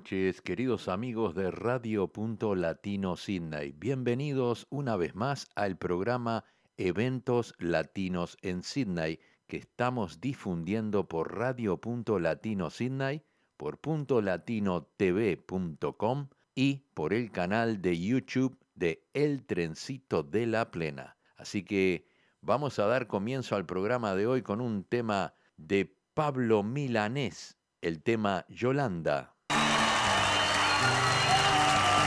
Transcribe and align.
Noches, 0.00 0.40
queridos 0.40 0.88
amigos 0.88 1.34
de 1.34 1.50
Radio 1.50 2.08
Punto 2.08 2.54
Latino 2.54 3.16
Sydney. 3.16 3.72
Bienvenidos 3.72 4.66
una 4.70 4.96
vez 4.96 5.14
más 5.14 5.46
al 5.56 5.76
programa 5.76 6.46
Eventos 6.78 7.54
Latinos 7.58 8.38
en 8.40 8.62
Sydney 8.62 9.20
que 9.46 9.58
estamos 9.58 10.22
difundiendo 10.22 11.06
por 11.06 11.36
Radio 11.36 11.82
Punto 11.82 12.18
Latino 12.18 12.70
Sydney, 12.70 13.22
por 13.58 13.78
puntolatinotv.com 13.78 16.28
y 16.54 16.76
por 16.94 17.12
el 17.12 17.30
canal 17.30 17.82
de 17.82 18.00
YouTube 18.00 18.58
de 18.74 19.06
El 19.12 19.44
Trencito 19.44 20.22
de 20.22 20.46
la 20.46 20.70
Plena. 20.70 21.18
Así 21.36 21.62
que 21.62 22.08
vamos 22.40 22.78
a 22.78 22.86
dar 22.86 23.06
comienzo 23.06 23.54
al 23.54 23.66
programa 23.66 24.14
de 24.14 24.26
hoy 24.26 24.40
con 24.40 24.62
un 24.62 24.82
tema 24.82 25.34
de 25.58 25.94
Pablo 26.14 26.62
Milanés 26.62 27.58
el 27.82 28.02
tema 28.02 28.46
Yolanda. 28.48 29.34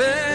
there. 0.00 0.29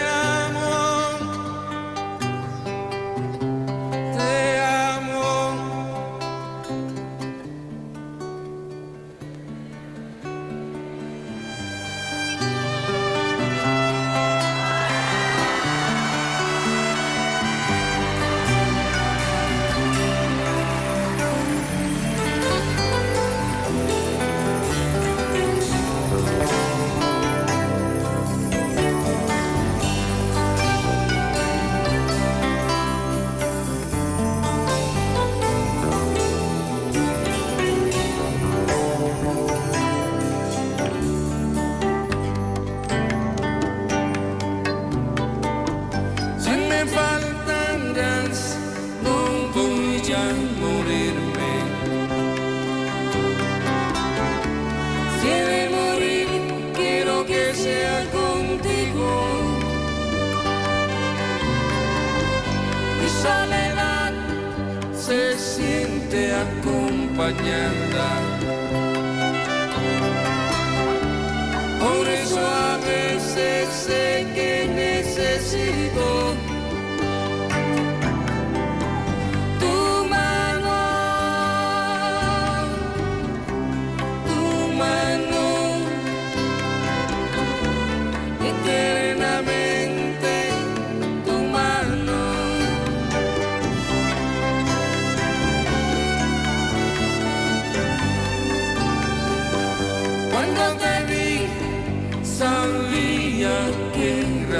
поднята. 67.16 68.25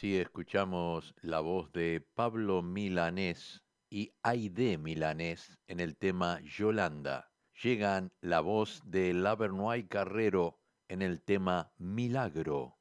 Así 0.00 0.16
escuchamos 0.16 1.14
la 1.20 1.40
voz 1.40 1.70
de 1.72 2.00
Pablo 2.14 2.62
Milanés 2.62 3.62
y 3.90 4.14
Aide 4.22 4.78
Milanés 4.78 5.58
en 5.68 5.78
el 5.78 5.98
tema 5.98 6.40
Yolanda. 6.40 7.30
Llegan 7.62 8.10
la 8.22 8.40
voz 8.40 8.80
de 8.86 9.12
Lavernoy 9.12 9.88
Carrero 9.88 10.58
en 10.88 11.02
el 11.02 11.20
tema 11.20 11.74
Milagro. 11.76 12.79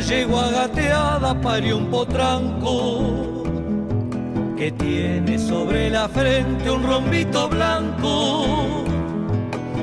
Yegua 0.00 0.50
gateada 0.50 1.40
parió 1.40 1.78
un 1.78 1.90
potranco 1.90 3.42
que 4.56 4.70
tiene 4.72 5.38
sobre 5.38 5.90
la 5.90 6.08
frente 6.08 6.70
un 6.70 6.82
rombito 6.82 7.48
blanco. 7.48 8.84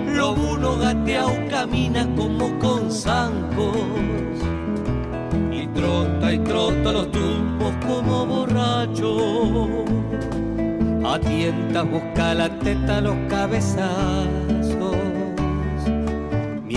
Lobuno 0.08 0.78
gateado 0.78 1.34
camina 1.50 2.08
como 2.16 2.58
con 2.60 2.92
zancos 2.92 3.76
y 5.52 5.68
trota 5.68 6.34
y 6.34 6.40
trota 6.40 6.92
los 6.92 7.12
tumbos 7.12 7.74
como 7.86 8.26
borracho. 8.26 9.86
A 11.06 11.20
tientas 11.20 11.90
busca 11.90 12.34
la 12.34 12.50
teta 12.60 13.02
los 13.02 13.16
cabezazos 13.30 14.63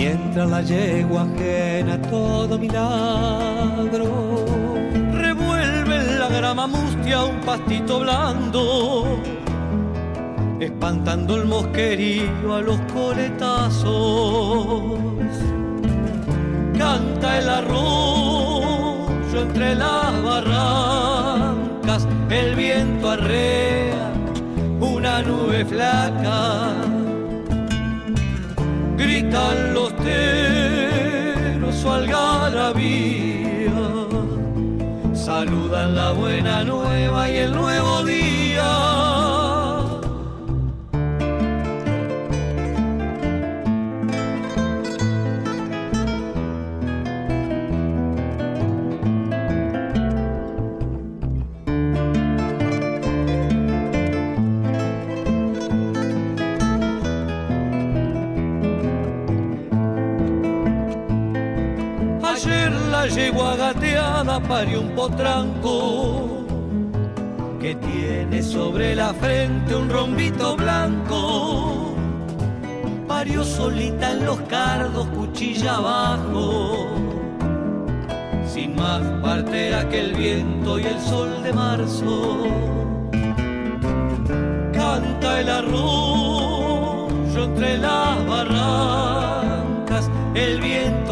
mientras 0.07 0.49
la 0.49 0.61
yegua 0.61 1.23
ajena 1.23 2.01
todo 2.01 2.57
milagro. 2.57 4.45
Revuelve 5.13 5.95
en 5.95 6.19
la 6.19 6.29
grama 6.29 6.67
mustia 6.67 7.23
un 7.23 7.41
pastito 7.41 7.99
blando, 7.99 9.19
espantando 10.59 11.35
el 11.35 11.45
mosquerío 11.45 12.55
a 12.55 12.61
los 12.61 12.79
coletazos. 12.93 14.99
Canta 16.77 17.39
el 17.39 17.49
arroyo 17.49 19.41
entre 19.41 19.75
las 19.75 20.23
barrancas, 20.23 22.07
el 22.29 22.55
viento 22.55 23.11
arrea 23.11 24.13
una 24.79 25.21
nube 25.21 25.65
flaca 25.65 26.87
gritan 28.97 29.73
los 29.73 29.86
teros 30.07 31.75
su 31.75 31.89
algarabía, 31.91 33.71
saludan 35.13 35.95
la 35.95 36.11
buena 36.11 36.63
nueva 36.63 37.29
y 37.29 37.37
el 37.37 37.51
nuevo 37.53 38.03
día. 38.03 38.86
Yegua 63.09 63.55
gateada 63.55 64.39
parió 64.39 64.81
un 64.81 64.89
potranco 64.89 66.45
que 67.59 67.75
tiene 67.75 68.41
sobre 68.43 68.95
la 68.95 69.13
frente 69.13 69.75
un 69.75 69.89
rombito 69.89 70.55
blanco. 70.55 71.95
Parió 73.07 73.43
solita 73.43 74.11
en 74.11 74.25
los 74.25 74.39
cardos, 74.41 75.07
cuchilla 75.07 75.77
abajo, 75.77 76.87
sin 78.45 78.75
más 78.75 79.01
partera 79.21 79.87
que 79.89 79.99
el 80.01 80.13
viento 80.13 80.77
y 80.77 80.83
el 80.83 80.99
sol 80.99 81.41
de 81.43 81.53
marzo. 81.53 82.43
Canta 84.73 85.39
el 85.39 85.49
arroyo 85.49 87.43
entre 87.43 87.77
las 87.77 88.27
barrancas, 88.27 90.09
el 90.35 90.61
viento 90.61 91.06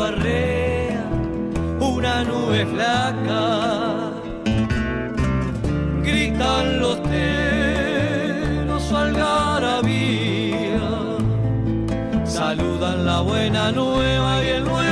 nube 2.23 2.65
flaca. 2.65 4.11
Gritan 6.03 6.79
los 6.79 7.01
teros 7.03 8.83
su 8.83 8.95
algarabía, 8.95 10.79
saludan 12.25 13.05
la 13.05 13.21
buena 13.21 13.71
nueva 13.71 14.43
y 14.43 14.47
el 14.47 14.63
nuevo 14.63 14.84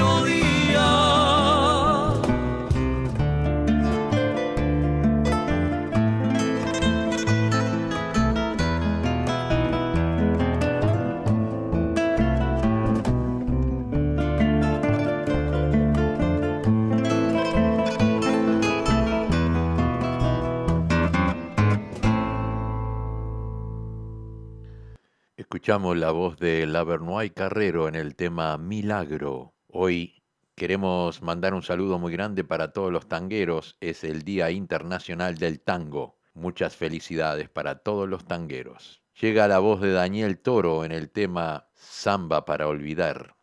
Escuchamos 25.73 25.97
la 25.97 26.11
voz 26.11 26.37
de 26.37 26.67
Lavernoy 26.67 27.31
Carrero 27.31 27.87
en 27.87 27.95
el 27.95 28.15
tema 28.15 28.59
Milagro. 28.59 29.55
Hoy 29.65 30.21
queremos 30.53 31.23
mandar 31.23 31.55
un 31.55 31.63
saludo 31.63 31.97
muy 31.97 32.11
grande 32.13 32.43
para 32.43 32.71
todos 32.73 32.91
los 32.91 33.07
tangueros. 33.07 33.75
Es 33.81 34.03
el 34.03 34.21
Día 34.21 34.51
Internacional 34.51 35.39
del 35.39 35.61
Tango. 35.61 36.19
Muchas 36.35 36.75
felicidades 36.75 37.49
para 37.49 37.79
todos 37.79 38.07
los 38.07 38.23
tangueros. 38.23 39.01
Llega 39.19 39.47
la 39.47 39.57
voz 39.57 39.81
de 39.81 39.93
Daniel 39.93 40.37
Toro 40.37 40.85
en 40.85 40.91
el 40.91 41.09
tema 41.09 41.65
Samba 41.73 42.45
para 42.45 42.67
olvidar. 42.67 43.35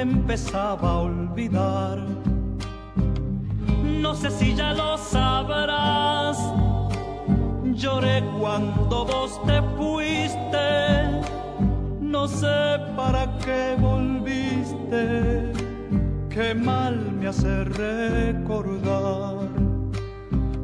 Empezaba 0.00 0.90
a 0.90 0.98
olvidar. 0.98 1.98
No 3.84 4.14
sé 4.14 4.30
si 4.30 4.54
ya 4.54 4.72
lo 4.74 4.96
sabrás. 4.98 6.38
Lloré 7.64 8.22
cuando 8.40 9.04
vos 9.04 9.40
te 9.46 9.60
fuiste. 9.76 11.22
No 12.00 12.28
sé 12.28 12.78
para 12.96 13.26
qué 13.38 13.76
volviste. 13.80 15.52
Qué 16.30 16.54
mal 16.54 16.96
me 17.18 17.28
hace 17.28 17.64
recordar. 17.64 19.48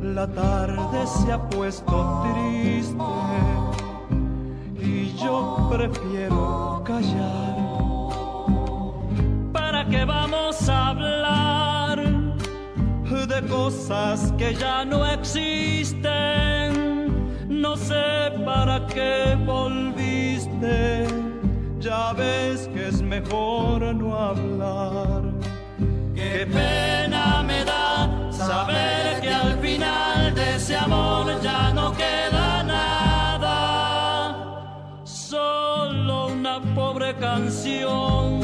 La 0.01 0.27
tarde 0.29 1.07
se 1.07 1.33
ha 1.33 1.49
puesto 1.49 2.23
triste 2.23 3.74
yo 5.17 5.69
prefiero 5.71 6.83
callar 6.85 7.55
que 9.91 10.05
vamos 10.05 10.69
a 10.69 10.89
hablar 10.89 11.99
de 13.27 13.43
cosas 13.49 14.33
que 14.39 14.55
ya 14.55 14.85
no 14.85 15.05
existen. 15.07 16.03
No 17.49 17.77
sé 17.77 18.33
para 18.45 18.87
qué 18.87 19.37
volviste, 19.45 21.07
ya 21.79 22.13
ves 22.13 22.69
que 22.73 22.89
es 22.89 23.03
mejor 23.03 23.95
no 23.95 24.17
hablar. 24.17 25.23
Qué 26.15 26.47
pena 26.53 27.43
me 27.43 27.65
da 27.65 28.31
saber 28.33 29.21
que 29.21 29.33
al 29.33 29.59
final 29.59 30.35
de 30.35 30.57
ese 30.57 30.77
amor 30.77 31.24
pobre 37.35 37.47
canción 37.47 38.44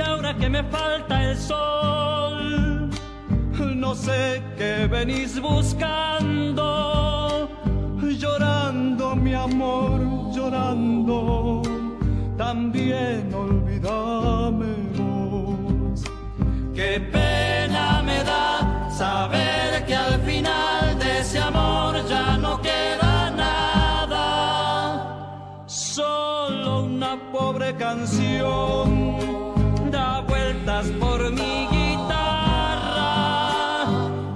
Ahora 0.00 0.34
que 0.36 0.48
me 0.48 0.62
falta 0.64 1.30
el 1.30 1.36
sol, 1.36 2.90
no 3.76 3.94
sé 3.94 4.42
qué 4.56 4.86
venís 4.86 5.40
buscando, 5.40 6.68
llorando 8.18 9.16
mi 9.16 9.34
amor, 9.34 10.00
llorando, 10.32 11.62
también 12.36 13.32
olvídame 13.34 14.74
vos. 14.96 16.04
Qué 16.74 17.00
pena 17.12 18.02
me 18.02 18.22
da 18.24 18.90
saber 18.90 19.84
que 19.86 19.94
al 19.94 20.20
final 20.22 20.98
de 20.98 21.18
ese 21.20 21.38
amor 21.40 21.96
ya 22.08 22.36
no 22.38 22.60
queda 22.62 23.30
nada, 23.30 24.26
solo 25.66 26.84
una 26.84 27.18
pobre 27.32 27.74
canción 27.76 29.49
vueltas 30.80 30.90
por 30.98 31.30
mi 31.32 31.66
guitarra 31.66 32.36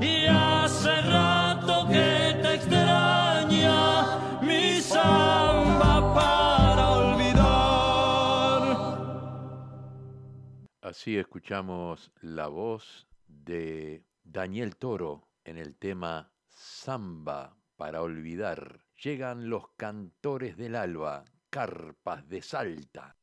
y 0.01 0.27
hace 0.27 1.01
rato 1.03 1.87
que 1.89 2.39
te 2.43 2.55
extraña 2.55 4.41
mi 4.41 4.81
samba 4.81 6.15
para 6.15 6.91
olvidar. 6.91 8.63
Así 10.83 11.17
escuchamos 11.17 12.13
la 12.21 12.49
voz 12.49 13.07
de 13.27 14.05
Daniel 14.23 14.77
Toro 14.77 15.29
en 15.45 15.59
el 15.59 15.77
tema 15.77 16.33
Samba 16.49 17.57
para 17.77 18.03
olvidar. 18.03 18.81
Llegan 19.03 19.51
los 19.51 19.69
cantores 19.77 20.57
del 20.57 20.77
alba, 20.77 21.25
carpas 21.51 22.29
de 22.29 22.43
Salta. 22.43 23.17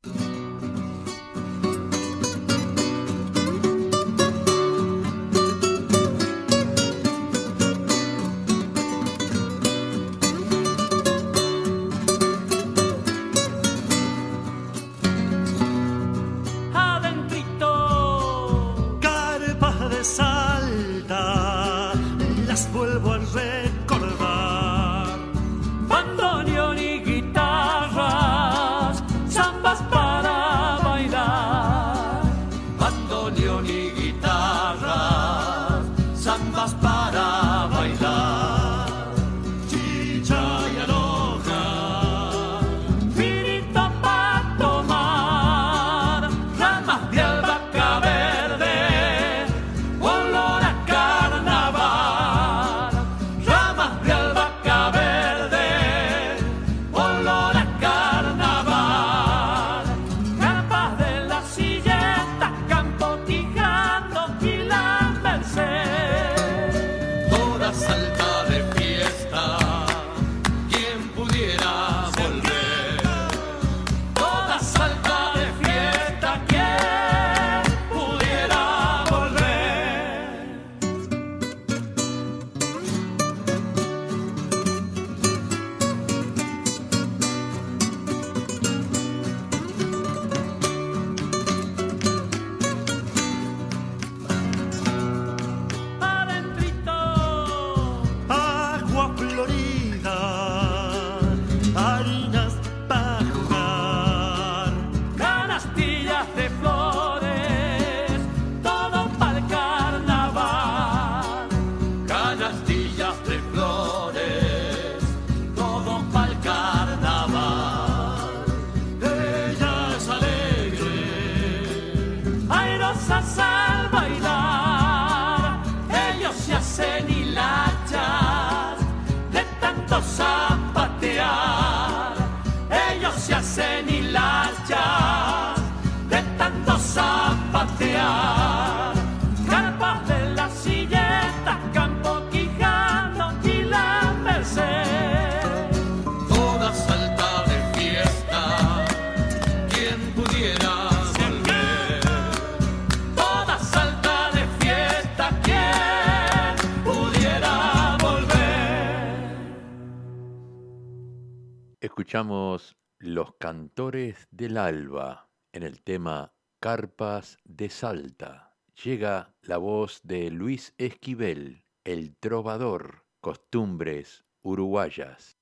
Los 162.14 163.36
Cantores 163.40 164.28
del 164.32 164.58
Alba 164.58 165.30
en 165.54 165.64
el 165.64 165.82
tema 165.82 166.34
Carpas 166.60 167.38
de 167.46 167.70
Salta. 167.70 168.58
Llega 168.84 169.34
la 169.44 169.56
voz 169.56 170.02
de 170.04 170.30
Luis 170.30 170.74
Esquivel, 170.78 171.64
el 171.86 172.18
trovador, 172.18 173.06
costumbres 173.22 174.26
uruguayas. 174.42 175.38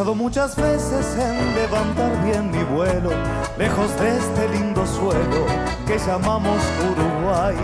Pensado 0.00 0.14
muchas 0.14 0.56
veces 0.56 1.14
en 1.18 1.54
levantar 1.54 2.24
bien 2.24 2.50
mi 2.50 2.62
vuelo, 2.74 3.10
lejos 3.58 3.94
de 4.00 4.16
este 4.16 4.48
lindo 4.48 4.86
suelo 4.86 5.44
que 5.86 5.98
llamamos 5.98 6.56
Uruguay. 6.90 7.54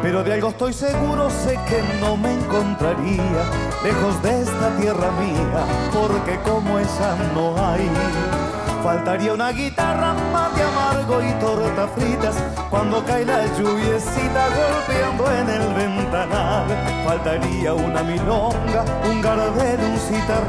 Pero 0.00 0.22
de 0.22 0.34
algo 0.34 0.50
estoy 0.50 0.72
seguro, 0.72 1.28
sé 1.30 1.58
que 1.68 1.82
no 2.00 2.16
me 2.16 2.32
encontraría 2.32 3.42
lejos 3.82 4.22
de 4.22 4.42
esta 4.42 4.76
tierra 4.76 5.10
mía, 5.18 5.64
porque 5.92 6.38
como 6.48 6.78
esa 6.78 7.16
no 7.34 7.56
hay. 7.58 7.90
Faltaría 8.84 9.32
una 9.32 9.50
guitarra, 9.50 10.14
mate 10.32 10.62
amargo 10.62 11.20
y 11.20 11.32
tortas 11.40 11.90
fritas 11.96 12.36
cuando 12.70 13.04
cae 13.04 13.24
la 13.24 13.44
lluviecita 13.56 14.46
golpeando 14.54 15.32
en 15.32 15.50
el 15.50 15.74
ventanal. 15.74 16.93
Faltaría 17.04 17.74
una 17.74 18.02
milonga, 18.02 18.82
un 19.04 19.20
gardel, 19.20 19.78
un 19.80 19.98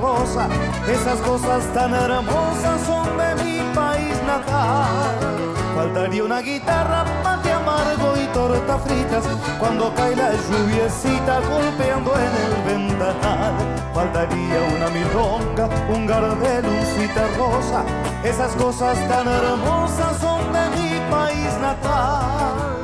rosa. 0.02 0.48
Esas 0.88 1.20
cosas 1.20 1.66
tan 1.74 1.94
hermosas 1.94 2.82
son 2.86 3.18
de 3.18 3.44
mi 3.44 3.76
país 3.76 4.16
natal. 4.26 5.36
Faltaría 5.76 6.24
una 6.24 6.40
guitarra, 6.40 7.04
mate 7.26 7.52
amargo 7.52 8.16
y 8.16 8.26
tortas 8.34 8.82
fritas 8.84 9.26
cuando 9.60 9.94
cae 9.94 10.16
la 10.16 10.32
lluviecita 10.32 11.42
golpeando 11.42 12.14
en 12.16 12.34
el 12.46 12.64
ventanal. 12.66 13.54
Faltaría 13.94 14.60
una 14.78 14.88
milonga, 14.88 15.70
un 15.94 16.08
gardel, 16.08 16.66
un 16.66 16.86
rosa. 17.38 17.84
Esas 18.24 18.54
cosas 18.54 18.98
tan 19.10 19.28
hermosas 19.28 20.18
son 20.22 20.54
de 20.54 20.70
mi 20.78 21.12
país 21.12 21.52
natal. 21.60 22.75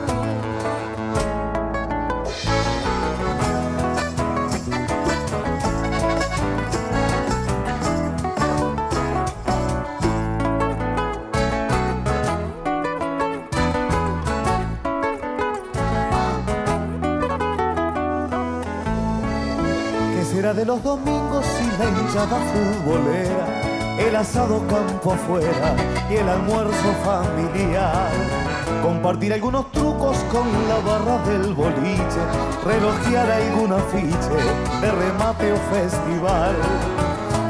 ¿Qué 20.51 20.57
será 20.57 20.65
de 20.65 20.65
los 20.65 20.83
domingos 20.83 21.45
sin 21.45 21.69
la 21.79 21.85
hinchada 21.85 22.37
futbolera? 22.51 23.71
el 24.07 24.15
asado 24.15 24.65
campo 24.67 25.13
afuera 25.13 25.75
y 26.09 26.15
el 26.15 26.27
almuerzo 26.27 26.93
familiar. 27.05 28.09
Compartir 28.81 29.33
algunos 29.33 29.71
trucos 29.71 30.17
con 30.31 30.47
la 30.67 30.79
barra 30.79 31.23
del 31.25 31.53
boliche, 31.53 32.21
relojear 32.65 33.31
algún 33.31 33.73
afiche 33.73 34.81
de 34.81 34.91
remate 34.91 35.53
o 35.53 35.57
festival. 35.71 36.55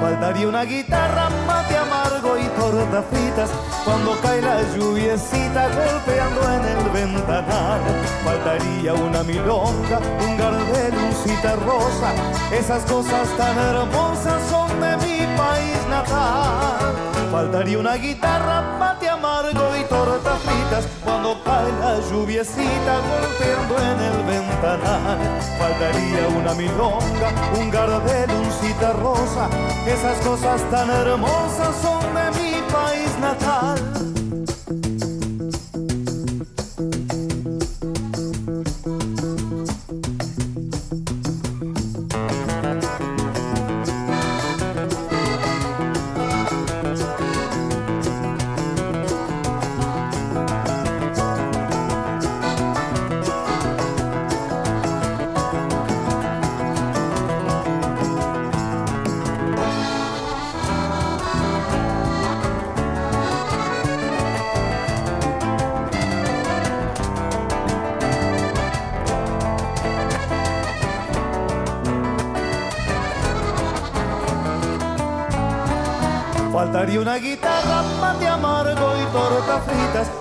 Faltaría 0.01 0.47
una 0.47 0.63
guitarra, 0.63 1.29
mate 1.45 1.77
amargo 1.77 2.35
y 2.35 2.47
tortas 2.59 3.05
fritas 3.11 3.51
cuando 3.85 4.19
cae 4.19 4.41
la 4.41 4.63
lluviecita 4.75 5.67
golpeando 5.69 6.41
en 6.53 6.65
el 6.65 6.89
ventanal. 6.89 7.81
Faltaría 8.25 8.95
una 8.95 9.21
milonga, 9.21 9.99
un 10.25 10.37
gardel, 10.37 10.93
un 10.97 11.13
cita 11.13 11.55
rosa. 11.55 12.13
Esas 12.51 12.83
cosas 12.85 13.29
tan 13.37 13.55
hermosas 13.59 14.41
son 14.49 14.69
de 14.81 14.97
mi 14.97 15.37
país 15.37 15.77
natal. 15.87 17.11
Faltaría 17.31 17.79
una 17.79 17.93
guitarra, 17.93 18.77
mate 18.77 19.07
amargo 19.07 19.75
y 19.79 19.83
tortas 19.85 20.39
fritas 20.41 20.85
cuando 21.03 21.41
cae 21.45 21.71
la 21.79 21.99
lluviecita 22.09 22.93
golpeando 23.07 23.77
en 23.77 23.99
el 23.99 24.23
ventanal. 24.25 25.17
Faltaría 25.57 26.27
una 26.27 26.53
milonga, 26.53 27.29
un 27.57 27.69
gardel, 27.69 28.31
un 28.31 28.51
cita 28.51 28.91
rosa. 28.93 29.49
Esas 29.93 30.17
cosas 30.25 30.61
tan 30.71 30.89
hermosas 30.89 31.75
son 31.81 32.01
de 32.15 32.39
mi 32.39 32.61
país 32.71 33.11
natal. 33.19 34.20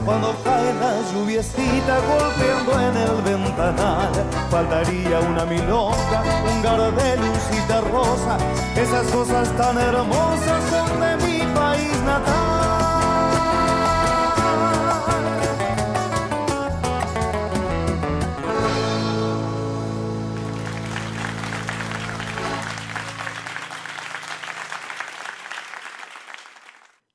Cuando 0.05 0.35
cae 0.43 0.75
la 0.75 1.01
lluviecita 1.13 1.99
golpeando 2.01 2.73
en 2.81 2.97
el 2.97 3.23
ventanal. 3.23 4.13
Faltaría 4.51 5.21
una 5.21 5.45
milonga, 5.45 6.23
un 6.53 6.63
gardel, 6.63 7.21
un 7.21 7.35
cita 7.37 7.81
rosa. 7.83 8.39
Esas 8.77 9.07
cosas 9.13 9.57
tan 9.57 9.79
hermosas 9.79 10.65
son 10.71 11.01
de 11.01 11.17
mi 11.27 11.55
país 11.55 12.03
natal. 12.03 12.61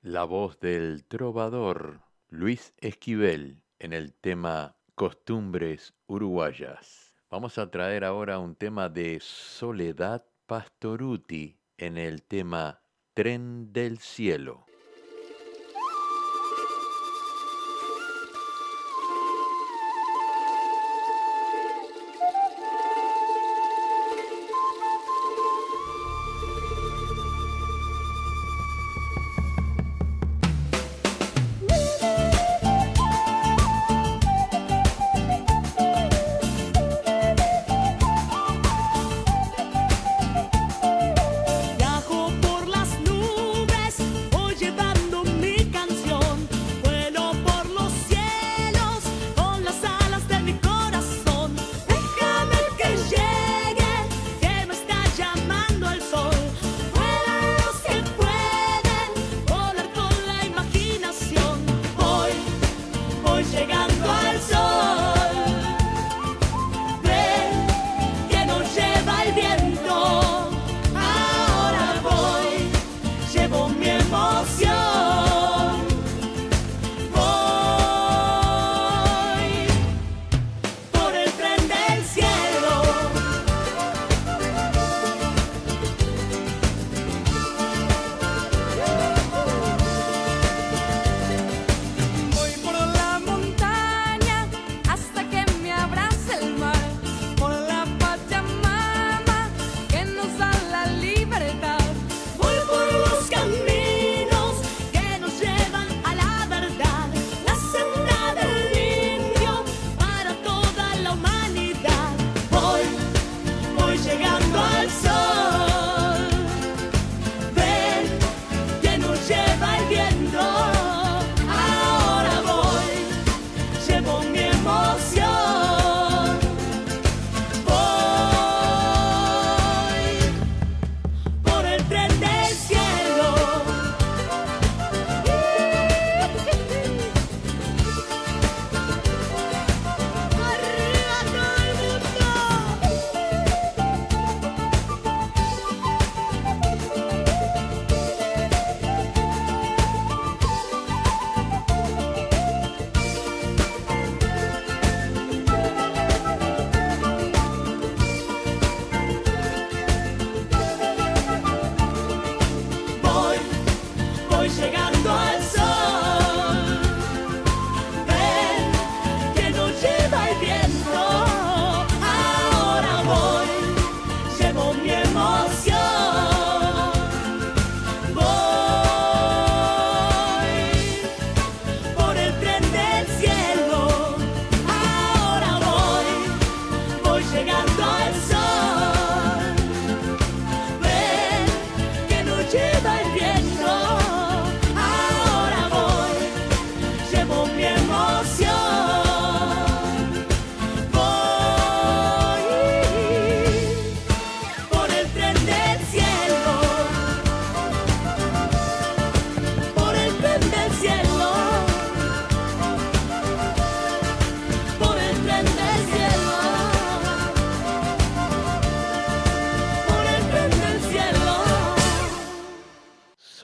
La 0.02 0.24
voz 0.24 0.58
del 0.60 1.04
trovador 1.04 2.05
Luis 2.30 2.74
Esquivel 2.80 3.62
en 3.78 3.94
el 3.94 4.14
tema 4.14 4.76
Costumbres 4.96 5.94
Uruguayas. 6.08 7.14
Vamos 7.30 7.58
a 7.60 7.70
traer 7.70 8.04
ahora 8.04 8.40
un 8.40 8.56
tema 8.56 8.90
de 8.90 9.20
Soledad 9.22 10.26
Pastoruti 10.48 11.60
en 11.78 11.98
el 11.98 12.24
tema 12.24 12.82
Tren 13.14 13.72
del 13.72 14.00
Cielo. 14.00 14.66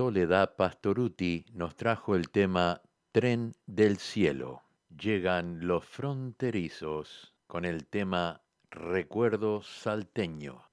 Soledad 0.01 0.55
Pastoruti 0.55 1.45
nos 1.53 1.75
trajo 1.75 2.15
el 2.15 2.31
tema 2.31 2.81
Tren 3.11 3.53
del 3.67 3.99
Cielo. 3.99 4.63
Llegan 4.89 5.67
los 5.67 5.85
fronterizos 5.85 7.35
con 7.45 7.65
el 7.65 7.85
tema 7.85 8.41
Recuerdo 8.71 9.61
Salteño. 9.61 10.63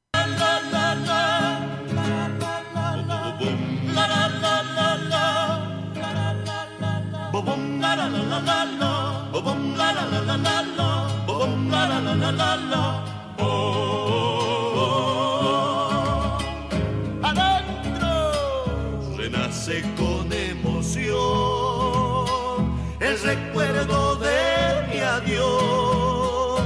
Recuerdo 23.23 24.17
de 24.17 24.87
mi 24.89 25.01
adiós. 25.01 26.61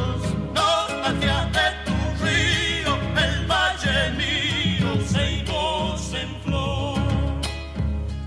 Nostalgia 0.54 1.48
de 1.56 1.66
tu 1.86 2.24
río, 2.24 2.92
el 3.24 3.46
valle 3.46 4.10
mío, 4.22 4.88
Seibos 5.06 6.12
en 6.14 6.30
flor. 6.44 6.98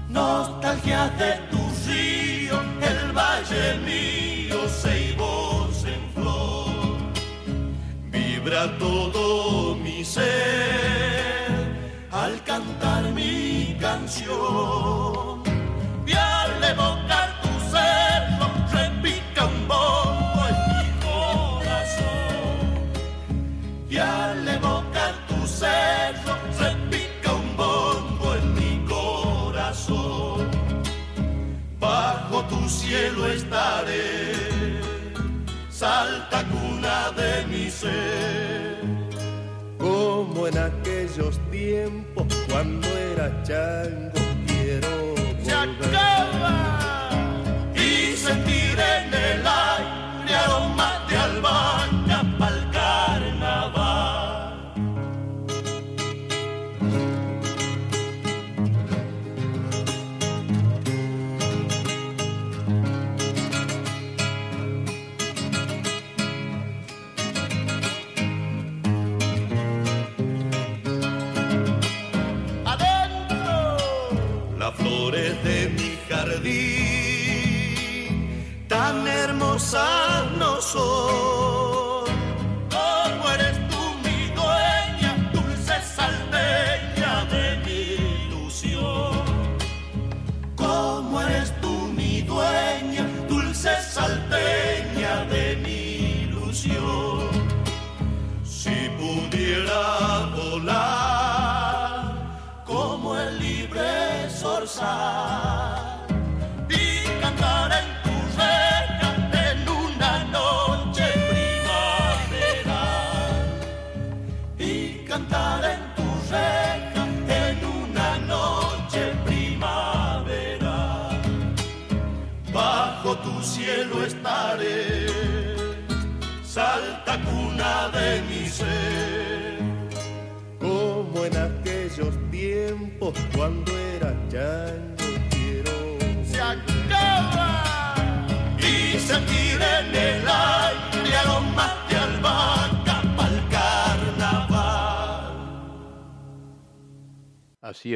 Nostalgia 0.10 1.10
de 1.18 1.34
tu 1.52 1.62
río, 1.88 2.60
el 2.82 3.12
valle 3.12 3.78
mío, 3.86 4.68
Seibos 4.70 5.86
en 5.86 6.02
flor. 6.14 6.98
Vibra 8.12 8.78
todo 8.78 9.76
mi 9.76 10.04
ser 10.04 10.26
al 12.12 12.42
cantar 12.44 13.04
mi 13.12 13.78
canción. 13.80 15.44
Y 16.08 16.14
al 16.14 16.64
evocar 16.64 17.35
cielo 32.76 33.28
estaré, 33.28 34.34
salta 35.70 36.44
cuna 36.52 37.12
de 37.12 37.46
mi 37.48 37.70
ser. 37.70 38.84
Como 39.80 40.48
en 40.48 40.58
aquellos 40.58 41.40
tiempos 41.52 42.26
cuando 42.50 42.88
era 42.88 43.28
chango, 43.44 44.20
quiero 44.48 45.16
Se 45.44 45.56
volver. 45.56 45.96
acaba 45.96 47.10
y 47.76 48.16
sentir 48.16 48.78
en 48.80 49.14
el 49.14 49.44
aire 49.48 50.36
aromas 50.36 51.08
de 51.10 51.18
albahaca 51.18 51.85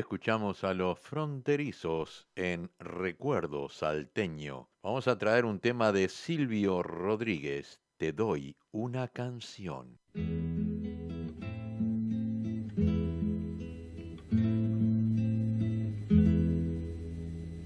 escuchamos 0.09 0.63
a 0.63 0.73
los 0.73 0.97
fronterizos 0.97 2.25
en 2.35 2.71
Recuerdo 2.79 3.69
Salteño. 3.69 4.67
Vamos 4.81 5.07
a 5.07 5.19
traer 5.19 5.45
un 5.45 5.59
tema 5.59 5.91
de 5.91 6.09
Silvio 6.09 6.81
Rodríguez. 6.81 7.79
Te 7.97 8.11
doy 8.11 8.55
una 8.71 9.07
canción. 9.07 9.99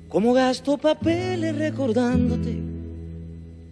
Como 0.09 0.33
gasto 0.33 0.77
papeles 0.77 1.57
recordándote, 1.57 2.61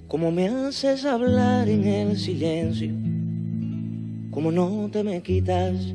como 0.08 0.32
me 0.32 0.48
haces 0.48 1.04
hablar 1.04 1.68
en 1.68 1.84
el 1.84 2.18
silencio, 2.18 2.94
como 4.32 4.50
no 4.50 4.90
te 4.90 5.04
me 5.04 5.22
quitas 5.22 5.94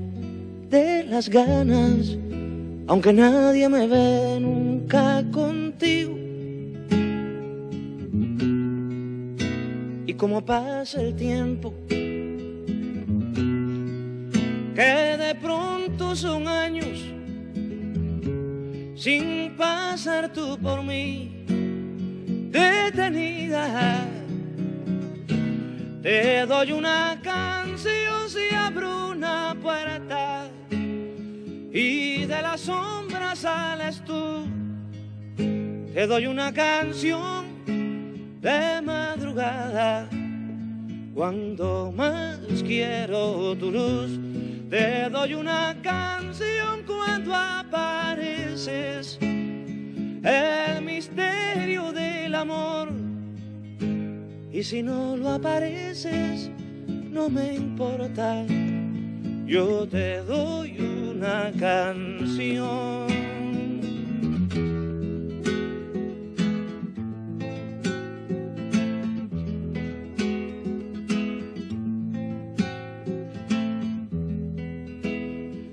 de 0.68 1.04
las 1.04 1.30
ganas, 1.30 2.18
aunque 2.88 3.12
nadie 3.12 3.68
me 3.68 3.87
ve 3.87 4.38
nunca 4.40 5.25
contigo. 5.33 6.16
Y 10.07 10.14
como 10.14 10.44
pasa 10.44 11.03
el 11.03 11.14
tiempo, 11.16 11.75
que 14.75 15.16
de 15.18 15.35
pronto 15.40 16.14
son 16.14 16.46
años 16.46 17.05
sin 18.94 19.57
pasar 19.57 20.33
tú 20.33 20.59
por 20.59 20.83
mí 20.83 21.44
detenida. 22.51 24.07
Te 26.03 26.46
doy 26.46 26.70
una 26.70 27.18
canción 27.20 28.29
si 28.29 28.55
abro 28.55 29.11
una 29.11 29.57
puerta 29.61 30.49
y 31.78 32.24
de 32.24 32.40
la 32.40 32.56
sombra 32.56 33.36
sales 33.36 34.02
tú. 34.06 34.46
Te 35.36 36.06
doy 36.06 36.26
una 36.26 36.50
canción 36.50 37.44
de 38.40 38.80
madrugada 38.82 40.08
cuando 41.14 41.92
más 41.94 42.38
quiero 42.66 43.54
tu 43.56 43.70
luz. 43.70 44.18
Te 44.70 45.10
doy 45.10 45.34
una 45.34 45.76
canción 45.82 46.82
cuando 46.86 47.34
apareces, 47.34 49.18
el 49.20 50.82
misterio 50.82 51.92
del 51.92 52.34
amor. 52.36 52.88
Y 54.50 54.62
si 54.62 54.82
no 54.82 55.14
lo 55.18 55.28
apareces, 55.28 56.50
no 56.88 57.28
me 57.28 57.54
importa, 57.54 58.46
yo 59.46 59.87
te 59.87 60.22
doy 60.22 60.76
una 60.80 61.52
canción. 61.59 63.06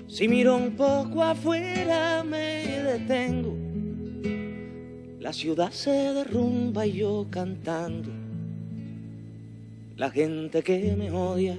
Si 0.06 0.28
miro 0.28 0.56
un 0.56 0.76
poco 0.76 1.24
afuera 1.24 2.22
me 2.22 2.64
detengo. 2.84 3.56
La 5.18 5.32
ciudad 5.32 5.72
se 5.72 5.90
derrumba 5.90 6.86
y 6.86 6.92
yo 6.98 7.26
cantando. 7.28 8.10
La 9.96 10.10
gente 10.10 10.62
que 10.62 10.94
me 10.96 11.10
odia 11.10 11.58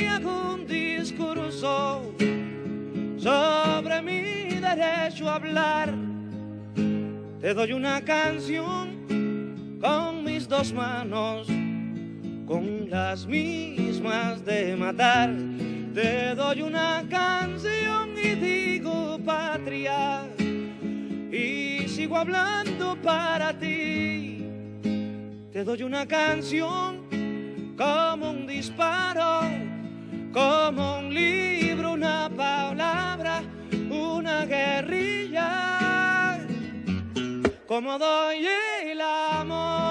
y 0.00 0.24
un 0.24 0.66
discurso 0.66 2.12
sobre 3.18 4.02
mi 4.02 4.60
derecho 4.60 5.28
a 5.28 5.34
hablar. 5.36 5.94
Te 7.40 7.54
doy 7.54 7.72
una 7.72 8.00
canción 8.02 9.78
con 9.80 10.24
mis 10.24 10.48
dos 10.48 10.72
manos, 10.72 11.48
con 12.46 12.88
las 12.88 13.26
mismas 13.26 14.44
de 14.44 14.76
matar. 14.76 15.30
Te 15.94 16.34
doy 16.34 16.62
una 16.62 17.04
canción 17.08 18.14
y 18.16 18.34
digo 18.34 19.18
patria 19.24 20.22
y 21.32 21.88
sigo 21.88 22.16
hablando 22.16 22.96
para 23.02 23.52
ti. 23.58 24.44
Te 25.52 25.64
doy 25.64 25.82
una 25.82 26.06
canción 26.06 27.00
como 27.76 28.30
un 28.30 28.46
disparo, 28.46 29.40
como 30.32 30.98
un 30.98 31.12
libro, 31.12 31.92
una 31.92 32.30
palabra, 32.30 33.42
una 33.90 34.44
guerrilla, 34.46 36.38
como 37.66 37.98
doy 37.98 38.46
el 38.84 39.00
amor. 39.00 39.90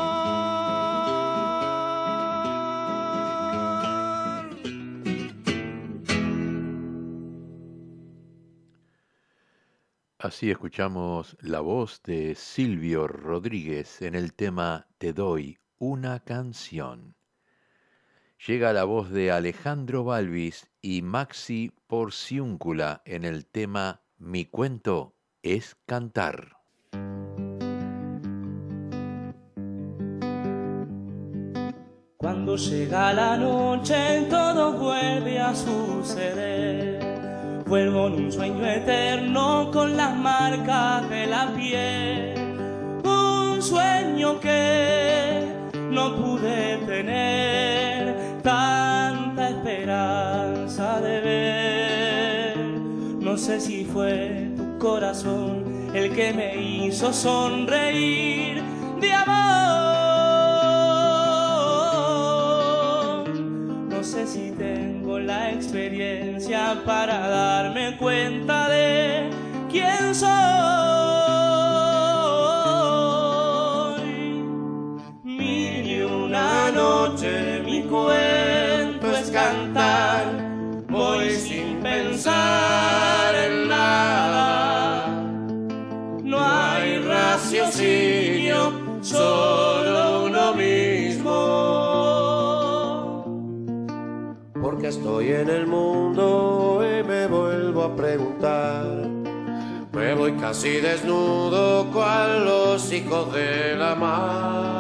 Así 10.21 10.51
escuchamos 10.51 11.37
la 11.39 11.61
voz 11.61 12.03
de 12.03 12.35
Silvio 12.35 13.07
Rodríguez 13.07 14.01
en 14.01 14.15
el 14.15 14.33
tema 14.33 14.87
Te 14.97 15.13
doy 15.13 15.57
una 15.77 16.19
canción. 16.19 17.18
Llega 18.47 18.71
la 18.71 18.85
voz 18.85 19.09
de 19.09 19.31
Alejandro 19.31 20.05
Balvis 20.05 20.69
y 20.81 21.01
Maxi 21.01 21.73
Porciúncula 21.87 23.01
en 23.03 23.25
el 23.25 23.45
tema 23.45 23.99
Mi 24.17 24.45
cuento 24.45 25.13
es 25.43 25.75
cantar. 25.85 26.55
Cuando 32.15 32.55
llega 32.55 33.11
la 33.11 33.35
noche 33.35 34.25
todo 34.29 34.71
vuelve 34.71 35.37
a 35.37 35.53
suceder. 35.53 37.63
Vuelvo 37.67 38.07
en 38.07 38.13
un 38.13 38.31
sueño 38.31 38.65
eterno 38.65 39.69
con 39.69 39.97
las 39.97 40.15
marcas 40.15 41.09
de 41.09 41.27
la 41.27 41.53
piel. 41.53 42.35
Un 43.03 43.61
sueño 43.61 44.39
que 44.39 45.45
no 45.91 46.15
pude 46.15 46.77
tener 46.87 47.88
tanta 48.41 49.49
esperanza 49.49 50.99
de 51.01 51.21
ver. 51.21 52.57
No 53.19 53.37
sé 53.37 53.59
si 53.59 53.85
fue 53.85 54.51
tu 54.57 54.77
corazón 54.77 55.89
el 55.93 56.13
que 56.15 56.33
me 56.33 56.55
hizo 56.61 57.11
sonreír 57.13 58.63
de 59.01 59.13
amor. 59.13 59.29
No 63.89 64.03
sé 64.03 64.27
si 64.27 64.51
tengo 64.51 65.19
la 65.19 65.51
experiencia 65.51 66.81
para 66.85 67.27
darme 67.27 67.97
cuenta 67.97 68.58
el 95.49 95.67
mundo 95.67 96.81
y 96.83 97.03
me 97.03 97.27
vuelvo 97.27 97.83
a 97.83 97.95
preguntar. 97.95 98.85
Me 99.91 100.13
voy 100.13 100.33
casi 100.33 100.79
desnudo 100.79 101.91
cual 101.91 102.45
los 102.45 102.91
hijos 102.91 103.33
de 103.33 103.75
la 103.75 103.95
mar. 103.95 104.79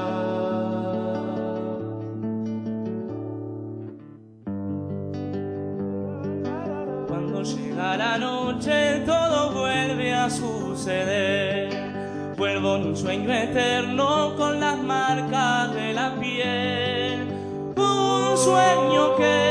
Cuando 7.07 7.43
llega 7.43 7.97
la 7.97 8.17
noche 8.17 9.03
todo 9.05 9.51
vuelve 9.51 10.13
a 10.13 10.29
suceder. 10.29 11.69
Vuelvo 12.37 12.77
en 12.77 12.87
un 12.87 12.95
sueño 12.95 13.33
eterno 13.33 14.35
con 14.37 14.59
las 14.59 14.77
marcas 14.77 15.73
de 15.73 15.93
la 15.93 16.15
piel. 16.19 17.27
Un 17.75 18.37
sueño 18.37 19.15
que 19.17 19.48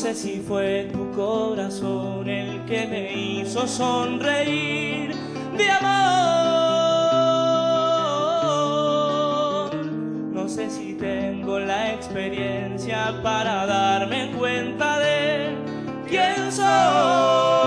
sé 0.00 0.14
si 0.14 0.40
fue 0.40 0.88
tu 0.90 1.10
corazón 1.12 2.26
el 2.26 2.64
que 2.64 2.86
me 2.86 3.12
hizo 3.12 3.68
sonreír 3.68 5.14
de 5.58 5.70
amor. 5.70 5.90
No 10.32 10.48
sé 10.48 10.70
si 10.70 10.94
tengo 10.94 11.58
la 11.58 11.92
experiencia 11.92 13.20
para 13.22 13.66
darme 13.66 14.32
cuenta 14.38 15.00
de 15.00 15.54
quién 16.08 16.50
soy. 16.50 17.59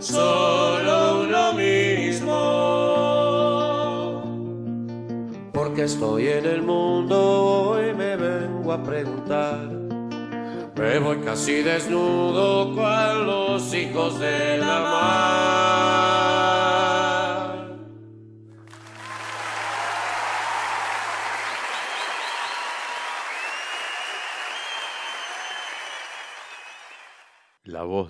Solo 0.00 1.22
uno 1.22 1.52
mismo. 1.54 2.32
Porque 5.52 5.84
estoy 5.84 6.28
en 6.28 6.46
el 6.46 6.62
mundo 6.62 7.78
y 7.80 7.92
me 7.94 8.16
vengo 8.16 8.72
a 8.72 8.82
preguntar. 8.82 9.68
Me 10.76 10.98
voy 10.98 11.18
casi 11.18 11.62
desnudo 11.62 12.74
cual 12.74 13.26
los 13.26 13.72
hijos 13.74 14.18
de 14.20 14.58
la 14.58 14.80
mar. 14.80 16.55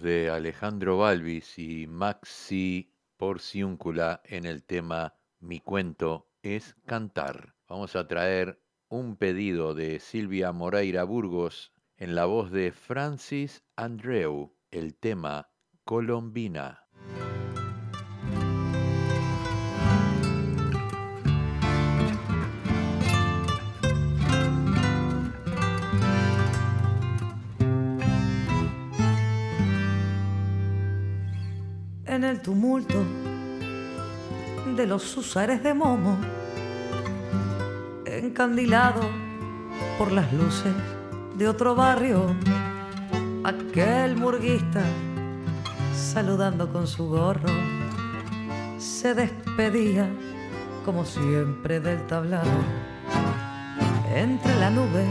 De 0.06 0.30
Alejandro 0.30 0.98
Balvis 0.98 1.58
y 1.58 1.88
Maxi 1.88 2.94
Porciúncula 3.16 4.20
en 4.24 4.46
el 4.46 4.62
tema 4.62 5.16
Mi 5.40 5.58
cuento 5.58 6.30
es 6.42 6.76
cantar. 6.86 7.56
Vamos 7.68 7.96
a 7.96 8.06
traer 8.06 8.62
un 8.86 9.16
pedido 9.16 9.74
de 9.74 9.98
Silvia 9.98 10.52
Moreira 10.52 11.02
Burgos 11.02 11.72
en 11.96 12.14
la 12.14 12.24
voz 12.24 12.52
de 12.52 12.70
Francis 12.70 13.64
Andreu, 13.74 14.54
el 14.70 14.94
tema 14.94 15.48
Colombina. 15.82 16.86
En 32.16 32.24
el 32.24 32.40
tumulto 32.40 33.04
de 34.74 34.86
los 34.86 35.14
usares 35.18 35.62
de 35.62 35.74
Momo, 35.74 36.16
encandilado 38.06 39.02
por 39.98 40.10
las 40.12 40.32
luces 40.32 40.72
de 41.36 41.46
otro 41.46 41.74
barrio, 41.74 42.34
aquel 43.44 44.16
murguista 44.16 44.82
saludando 45.94 46.72
con 46.72 46.86
su 46.86 47.06
gorro 47.06 47.52
se 48.78 49.12
despedía 49.12 50.08
como 50.86 51.04
siempre 51.04 51.80
del 51.80 52.06
tablado 52.06 52.50
entre 54.14 54.58
la 54.58 54.70
nube 54.70 55.04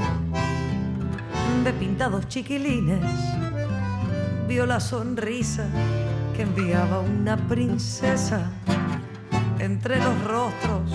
de 1.63 1.73
pintados 1.73 2.27
chiquilines 2.29 2.99
vio 4.47 4.65
la 4.65 4.79
sonrisa 4.79 5.67
que 6.35 6.41
enviaba 6.41 6.99
una 6.99 7.37
princesa 7.47 8.51
entre 9.59 9.97
los 9.97 10.23
rostros 10.23 10.91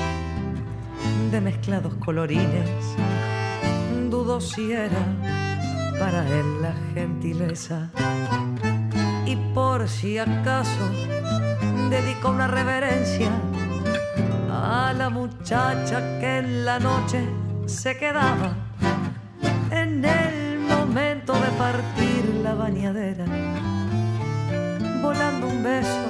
de 1.31 1.41
mezclados 1.41 1.95
colorines. 1.95 2.69
Dudo 4.11 4.41
si 4.41 4.73
era 4.73 5.03
para 5.99 6.27
él 6.29 6.61
la 6.61 6.75
gentileza 6.93 7.91
y 9.25 9.37
por 9.55 9.89
si 9.89 10.19
acaso 10.19 10.91
dedicó 11.89 12.31
una 12.31 12.47
reverencia 12.47 13.31
a 14.51 14.93
la 14.93 15.09
muchacha 15.09 16.19
que 16.21 16.39
en 16.39 16.65
la 16.65 16.79
noche 16.79 17.27
se 17.67 17.97
quedaba 17.97 18.55
en 19.71 20.05
el 20.05 20.59
momento 20.59 21.33
de 21.33 21.51
partir 21.57 22.25
la 22.43 22.55
bañadera, 22.55 23.25
volando 25.11 25.49
un 25.49 25.61
beso 25.61 26.07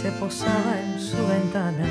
se 0.00 0.10
posaba 0.12 0.72
en 0.80 0.98
su 0.98 1.18
ventana. 1.34 1.86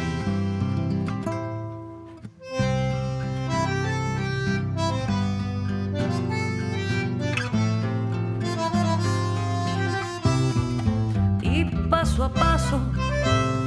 Y 11.44 11.66
paso 11.92 12.24
a 12.24 12.34
paso 12.34 12.80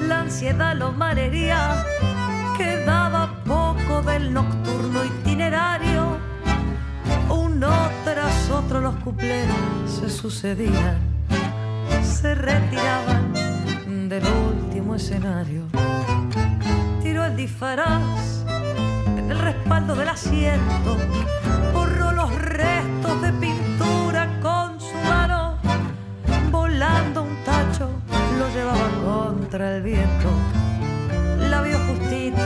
la 0.08 0.22
ansiedad 0.22 0.74
lo 0.74 0.90
malería, 0.90 1.84
quedaba 2.58 3.22
poco 3.44 4.02
del 4.02 4.32
nocturno 4.32 5.04
itinerario. 5.04 6.18
Uno 7.28 7.70
tras 8.04 8.50
otro 8.50 8.80
los 8.80 8.96
cuplés 8.96 9.46
se 9.86 10.10
sucedían, 10.10 11.13
se 12.24 12.34
retiraban 12.34 14.08
del 14.08 14.24
último 14.24 14.94
escenario. 14.94 15.64
Tiró 17.02 17.26
el 17.26 17.36
disfraz 17.36 18.46
en 19.18 19.30
el 19.30 19.38
respaldo 19.38 19.94
del 19.94 20.08
asiento, 20.08 20.96
borró 21.74 22.12
los 22.12 22.34
restos 22.36 23.20
de 23.20 23.30
pintura 23.34 24.40
con 24.40 24.80
su 24.80 24.96
mano, 25.06 25.58
volando 26.50 27.24
un 27.24 27.36
tacho, 27.44 27.90
lo 28.38 28.48
llevaba 28.54 28.88
contra 29.04 29.76
el 29.76 29.82
viento. 29.82 30.30
La 31.50 31.60
vio 31.60 31.78
justito 31.88 32.40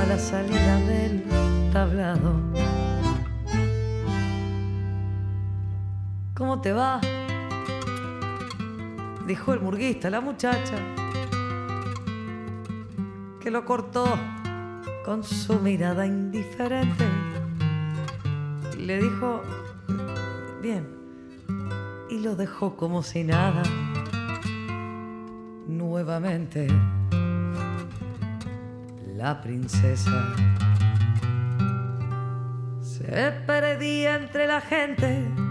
a 0.00 0.06
la 0.08 0.18
salida 0.18 0.76
del 0.86 1.22
tablado. 1.70 2.40
¿Cómo 6.34 6.62
te 6.62 6.72
va? 6.72 6.98
Dijo 9.26 9.52
el 9.52 9.60
murguista 9.60 10.08
la 10.08 10.20
muchacha, 10.20 10.76
que 13.40 13.50
lo 13.50 13.64
cortó 13.64 14.06
con 15.04 15.24
su 15.24 15.58
mirada 15.58 16.06
indiferente. 16.06 17.04
Le 18.78 19.02
dijo, 19.02 19.42
bien, 20.62 20.86
y 22.08 22.20
lo 22.20 22.36
dejó 22.36 22.76
como 22.76 23.02
si 23.02 23.24
nada. 23.24 23.62
Nuevamente, 25.66 26.68
la 29.16 29.40
princesa 29.42 30.34
se 32.80 33.32
perdía 33.46 34.16
entre 34.16 34.46
la 34.46 34.60
gente. 34.60 35.45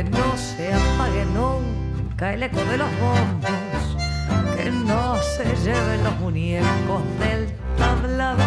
Que 0.00 0.08
no 0.08 0.34
se 0.38 0.72
apague 0.72 1.26
nunca 1.26 2.32
el 2.32 2.42
eco 2.42 2.64
de 2.64 2.78
los 2.78 2.88
bombos, 3.00 4.56
que 4.56 4.70
no 4.70 5.16
se 5.20 5.44
lleven 5.62 6.02
los 6.02 6.18
muñecos 6.20 7.02
del 7.18 7.52
tablado. 7.76 8.42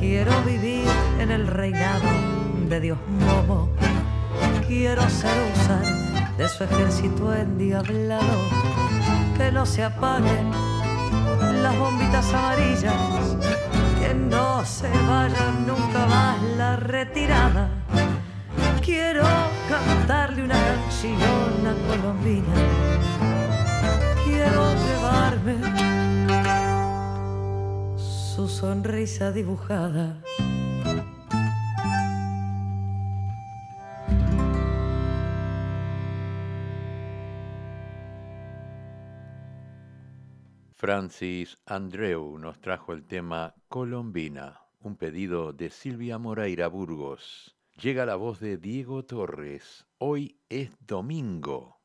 Quiero 0.00 0.32
vivir 0.44 0.86
en 1.18 1.30
el 1.30 1.46
reinado 1.46 2.08
de 2.70 2.80
Dios 2.80 2.98
Momo, 3.06 3.68
quiero 4.66 5.02
ser 5.10 5.36
usar 5.52 5.84
de 6.38 6.48
su 6.48 6.64
ejército 6.64 7.34
endiablado, 7.34 8.38
que 9.36 9.52
no 9.52 9.66
se 9.66 9.84
apaguen 9.84 10.50
las 11.62 11.78
bombitas 11.78 12.32
amarillas, 12.32 12.94
que 14.00 14.14
no 14.14 14.64
se 14.64 14.88
vayan 14.88 15.66
nunca 15.66 16.06
más 16.06 16.42
la 16.56 16.76
retirada 16.76 17.81
quiero 18.84 19.22
cantarle 19.68 20.42
una 20.42 20.54
canción 20.54 21.66
a 21.66 21.74
Colombina. 21.88 22.54
Quiero 24.24 24.74
llevarme 24.84 25.56
su 27.96 28.48
sonrisa 28.48 29.30
dibujada. 29.30 30.20
Francis 40.74 41.56
Andreu 41.66 42.38
nos 42.38 42.60
trajo 42.60 42.92
el 42.92 43.04
tema 43.04 43.54
Colombina, 43.68 44.62
un 44.80 44.96
pedido 44.96 45.52
de 45.52 45.70
Silvia 45.70 46.18
Moreira 46.18 46.66
Burgos. 46.66 47.56
Llega 47.82 48.06
la 48.06 48.14
voz 48.14 48.38
de 48.38 48.58
Diego 48.58 49.04
Torres. 49.04 49.86
Hoy 49.98 50.38
es 50.48 50.70
domingo. 50.86 51.80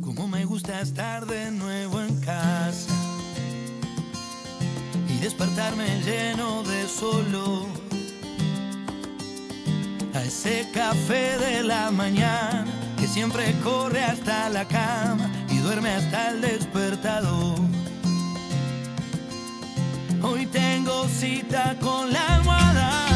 Como 0.00 0.26
me 0.26 0.46
gusta 0.46 0.80
estar 0.80 1.26
de 1.26 1.50
nuevo 1.50 2.00
en 2.00 2.18
casa 2.22 2.94
y 5.10 5.18
despertarme 5.18 6.00
lleno 6.00 6.62
de 6.62 6.88
solo 6.88 7.66
a 10.14 10.24
ese 10.24 10.66
café 10.72 11.36
de 11.36 11.62
la 11.64 11.90
mañana 11.90 12.64
que 12.98 13.06
siempre 13.06 13.54
corre 13.62 14.02
hasta 14.02 14.48
la 14.48 14.66
cama 14.66 15.30
y 15.50 15.58
duerme 15.58 15.90
hasta 15.90 16.30
el 16.30 16.40
despertador. 16.40 17.79
Hoy 20.22 20.46
tengo 20.46 21.08
cita 21.08 21.76
con 21.80 22.12
la 22.12 22.34
almohada 22.36 23.09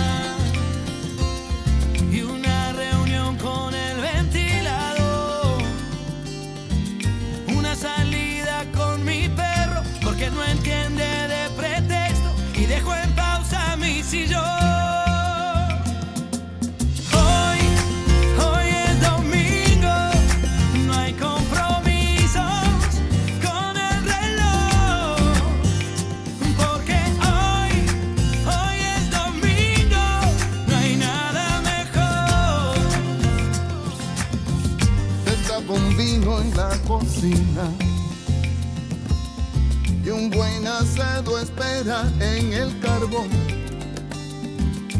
y 40.04 40.10
un 40.10 40.28
buen 40.28 40.66
asado 40.66 41.38
espera 41.38 42.04
en 42.20 42.52
el 42.52 42.78
carbón. 42.80 43.28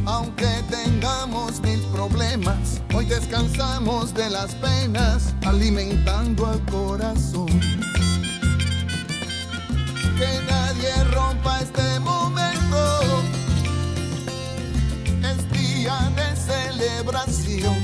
Aunque 0.07 0.49
tengamos 0.71 1.61
mil 1.61 1.81
problemas, 1.93 2.81
hoy 2.95 3.05
descansamos 3.05 4.15
de 4.15 4.31
las 4.31 4.55
penas, 4.55 5.35
alimentando 5.45 6.47
al 6.47 6.65
corazón. 6.67 7.49
Que 10.19 10.41
nadie 10.49 11.05
rompa 11.13 11.61
este 11.61 12.01
momento. 12.01 13.23
día 15.53 15.99
de 16.17 16.37
celebración. 16.37 17.77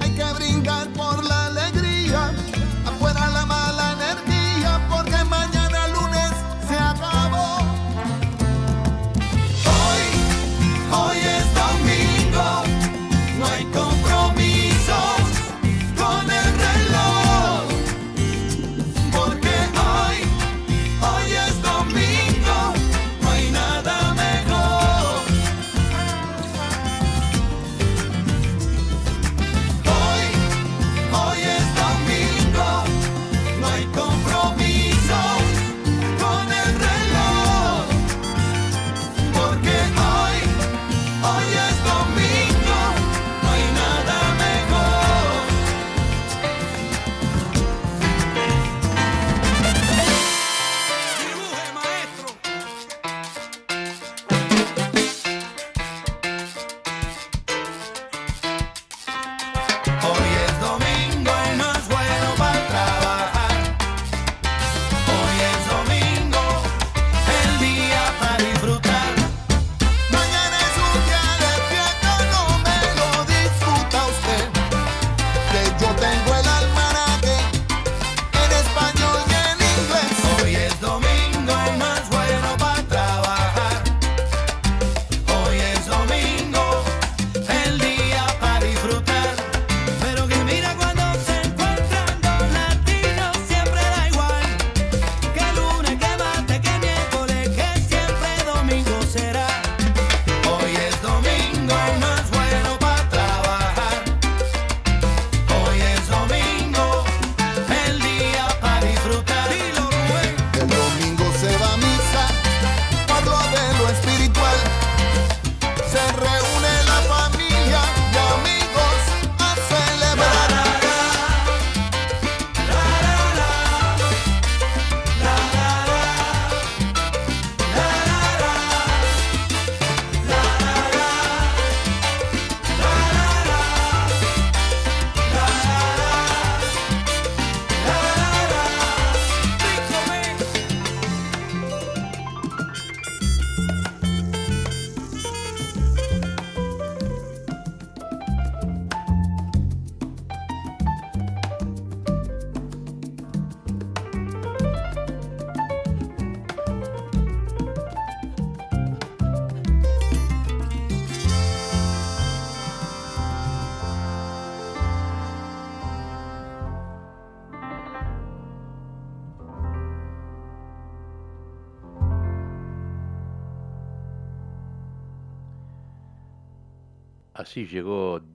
Hay 0.00 0.10
que 0.12 0.32
brindar 0.34 0.95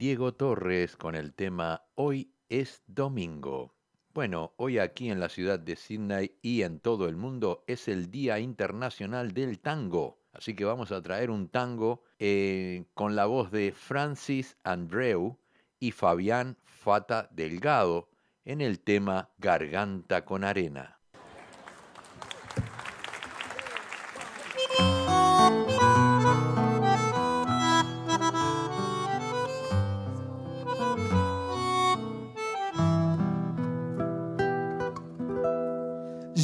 Diego 0.01 0.33
Torres 0.33 0.97
con 0.97 1.13
el 1.13 1.31
tema 1.31 1.83
Hoy 1.93 2.33
es 2.49 2.81
domingo. 2.87 3.75
Bueno, 4.15 4.51
hoy 4.57 4.79
aquí 4.79 5.11
en 5.11 5.19
la 5.19 5.29
ciudad 5.29 5.59
de 5.59 5.75
Sydney 5.75 6.39
y 6.41 6.63
en 6.63 6.79
todo 6.79 7.07
el 7.07 7.15
mundo 7.15 7.63
es 7.67 7.87
el 7.87 8.09
Día 8.09 8.39
Internacional 8.39 9.31
del 9.31 9.59
Tango. 9.59 10.17
Así 10.33 10.55
que 10.55 10.65
vamos 10.65 10.91
a 10.91 11.03
traer 11.03 11.29
un 11.29 11.49
tango 11.49 12.01
eh, 12.17 12.85
con 12.95 13.15
la 13.15 13.27
voz 13.27 13.51
de 13.51 13.73
Francis 13.73 14.57
Andreu 14.63 15.37
y 15.79 15.91
Fabián 15.91 16.57
Fata 16.63 17.29
Delgado 17.29 18.09
en 18.43 18.61
el 18.61 18.79
tema 18.79 19.29
Garganta 19.37 20.25
con 20.25 20.43
Arena. 20.43 21.00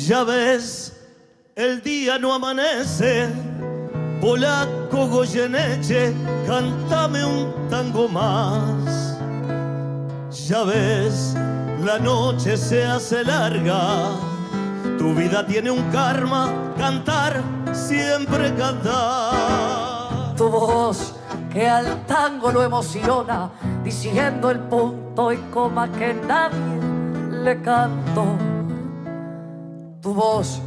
Ya 0.07 0.23
ves, 0.23 0.93
el 1.53 1.81
día 1.81 2.17
no 2.17 2.33
amanece. 2.33 3.27
Polaco 4.21 5.05
Goyeneche, 5.09 6.13
cántame 6.47 7.25
un 7.25 7.67
tango 7.69 8.07
más. 8.07 9.19
Ya 10.47 10.63
ves, 10.63 11.35
la 11.83 11.99
noche 11.99 12.55
se 12.55 12.85
hace 12.85 13.21
larga. 13.25 14.11
Tu 14.97 15.13
vida 15.13 15.45
tiene 15.45 15.71
un 15.71 15.83
karma, 15.91 16.53
cantar, 16.77 17.43
siempre 17.73 18.55
cantar. 18.55 20.35
Tu 20.37 20.47
voz 20.47 21.15
que 21.51 21.67
al 21.67 22.05
tango 22.05 22.49
lo 22.53 22.63
emociona, 22.63 23.51
diciendo 23.83 24.51
el 24.51 24.59
punto 24.59 25.33
y 25.33 25.37
coma 25.51 25.91
que 25.91 26.13
nadie 26.13 26.79
le 27.43 27.61
cantó. 27.61 28.46
Tu 30.07 30.13
voz 30.13 30.61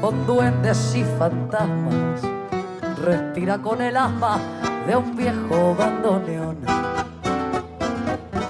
con 0.00 0.26
duendes 0.26 0.96
y 0.96 1.04
fantasmas 1.16 2.22
respira 3.00 3.56
con 3.58 3.80
el 3.80 3.96
asma 3.96 4.40
de 4.84 4.96
un 4.96 5.14
viejo 5.14 5.76
bandoneón. 5.76 6.58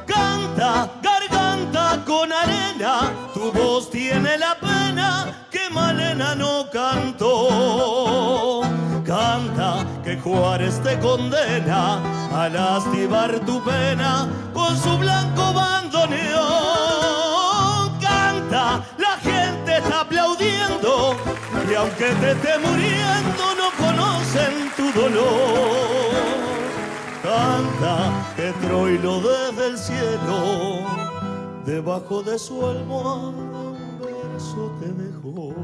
Canta, 0.07 0.89
garganta 1.03 2.03
con 2.07 2.33
arena, 2.33 3.13
tu 3.35 3.53
voz 3.53 3.91
tiene 3.91 4.39
la 4.39 4.55
pena 4.59 5.47
que 5.51 5.69
Malena 5.71 6.35
no 6.35 6.71
cantó. 6.73 8.63
Canta 9.05 9.85
que 10.03 10.17
Juárez 10.17 10.83
te 10.83 10.99
condena 11.01 12.01
a 12.35 12.49
lastimar 12.49 13.41
tu 13.41 13.63
pena 13.63 14.27
con 14.55 14.75
su 14.75 14.97
blanco 14.97 15.53
bandoneón. 15.53 16.80
Y 21.71 21.75
aunque 21.75 22.07
te 22.21 22.33
esté 22.33 22.59
muriendo 22.59 23.45
no 23.57 23.71
conocen 23.79 24.71
tu 24.77 24.91
dolor. 24.99 26.11
Canta 27.23 28.11
que 28.35 28.53
Troilo 28.67 29.21
desde 29.21 29.67
el 29.69 29.79
cielo, 29.79 30.85
debajo 31.65 32.23
de 32.23 32.39
su 32.39 32.67
almohada, 32.67 33.29
un 33.29 34.01
verso 34.01 34.73
te 34.81 34.89
dejó. 34.89 35.55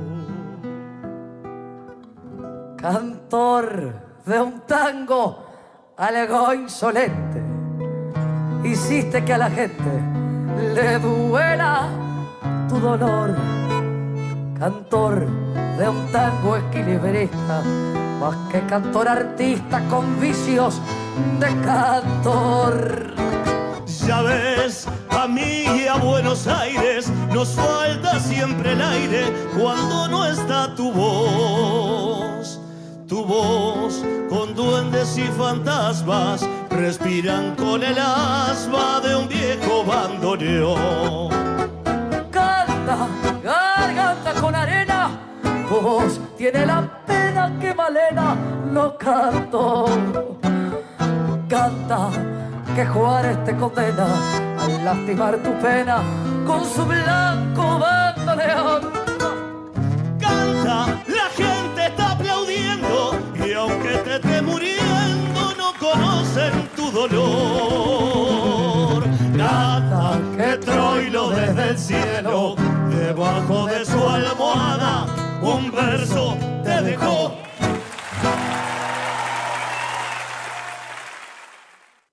Cantor 2.77 3.95
de 4.25 4.41
un 4.41 4.61
tango 4.61 5.45
algo 5.97 6.55
insolente. 6.55 7.43
Hiciste 8.63 9.25
que 9.25 9.33
a 9.33 9.39
la 9.39 9.51
gente 9.51 10.03
le 10.75 10.99
duela 10.99 11.89
tu 12.69 12.79
dolor. 12.79 13.35
Cantor 14.59 15.27
de 15.79 15.89
un 15.89 16.11
tango 16.11 16.57
equilibrista, 16.57 17.63
más 18.21 18.37
que 18.51 18.61
cantor 18.67 19.09
artista 19.09 19.83
con 19.89 20.19
vicios 20.21 20.81
de 21.39 21.47
cantor. 21.63 23.15
Ya 24.07 24.23
ves, 24.23 24.87
a 25.11 25.27
mí 25.27 25.65
y 25.65 25.87
a 25.89 25.97
Buenos 25.97 26.47
Aires 26.47 27.11
nos 27.33 27.49
falta 27.51 28.21
siempre 28.21 28.73
el 28.73 28.81
aire 28.81 29.25
cuando 29.59 30.09
no 30.09 30.25
está 30.25 30.75
tu 30.75 30.93
voz. 30.93 32.61
Tu 33.09 33.25
voz 33.25 34.05
con 34.29 34.55
duendes 34.55 35.17
y 35.19 35.25
fantasmas 35.39 36.49
respiran 36.71 37.55
con 37.57 37.83
el 37.83 37.99
asma 37.99 39.01
de 39.01 39.17
un 39.17 39.29
viejo 39.29 39.85
bandoneón. 39.85 41.31
Canta, 42.31 43.09
garganta 43.43 44.35
tiene 46.37 46.67
la 46.67 46.83
pena 47.07 47.57
que 47.61 47.73
Malena 47.73 48.35
no 48.73 48.99
cantó. 48.99 49.87
Canta, 51.49 52.11
que 52.75 52.85
Juárez 52.87 53.45
te 53.45 53.57
condena 53.57 54.09
al 54.59 54.85
lastimar 54.85 55.37
tu 55.39 55.53
pena 55.61 56.03
con 56.45 56.65
su 56.65 56.85
blanco 56.85 57.79
bandoneón. 57.79 58.91
Canta, 60.19 60.87
la 61.07 61.29
gente 61.37 61.87
está 61.87 62.11
aplaudiendo 62.13 63.17
y 63.47 63.53
aunque 63.53 63.99
te 63.99 64.17
esté 64.17 64.43
muriendo 64.43 65.55
no 65.57 65.73
conocen 65.79 66.69
tu 66.75 66.91
dolor. 66.91 69.05
Canta, 69.37 70.19
que 70.37 70.57
Troilo 70.57 71.31
desde 71.31 71.69
el 71.71 71.79
cielo, 71.79 72.57
debajo 72.91 73.67
de 73.67 73.85
su 73.85 74.09
almohada, 74.09 75.07
un 75.47 75.71
verso 75.71 76.37
te 76.65 76.83
dejó. 76.83 77.39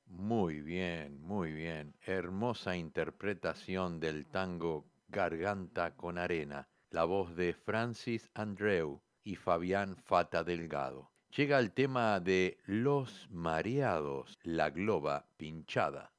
Muy 0.05 0.61
bien, 0.61 1.19
muy 1.21 1.51
bien. 1.51 1.95
Hermosa 2.01 2.75
interpretación 2.75 3.99
del 3.99 4.27
tango 4.27 4.85
Garganta 5.07 5.95
con 5.95 6.19
Arena, 6.19 6.67
la 6.91 7.05
voz 7.05 7.35
de 7.35 7.53
Francis 7.53 8.29
Andreu 8.35 9.01
y 9.23 9.35
Fabián 9.35 9.95
Fata 9.95 10.43
Delgado. 10.43 11.09
Llega 11.35 11.57
el 11.57 11.71
tema 11.71 12.19
de 12.19 12.59
Los 12.65 13.27
Mareados, 13.31 14.37
la 14.43 14.69
globa 14.69 15.25
pinchada. 15.37 16.12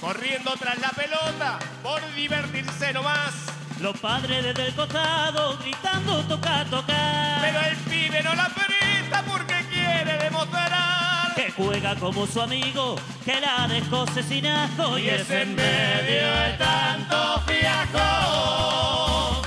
Corriendo 0.00 0.52
tras 0.58 0.78
la 0.78 0.90
pelota, 0.90 1.58
por 1.82 2.00
divertirse 2.14 2.92
nomás. 2.92 3.34
Los 3.80 3.98
padres 3.98 4.44
desde 4.44 4.66
el 4.68 4.74
costado 4.74 5.58
gritando 5.58 6.22
toca, 6.24 6.64
toca. 6.70 7.38
Pero 7.40 7.60
el 7.60 7.76
pibe 7.76 8.22
no 8.22 8.34
la 8.34 8.48
perita 8.48 9.22
porque 9.24 9.54
quiere 9.70 10.18
demostrar 10.18 11.34
Que 11.34 11.50
juega 11.52 11.96
como 11.96 12.26
su 12.26 12.40
amigo, 12.40 12.96
que 13.24 13.40
la 13.40 13.66
dejó 13.68 14.06
sin 14.28 14.46
asco 14.46 14.98
y 14.98 15.08
es 15.08 15.28
en 15.30 15.56
medio 15.56 16.32
de 16.32 16.52
tanto 16.58 17.42
fiasco. 17.46 19.42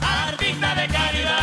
Artista 0.00 0.74
de 0.74 0.88
caridad. 0.88 1.36